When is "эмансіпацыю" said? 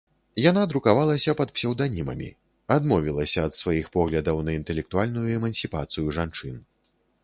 5.39-6.13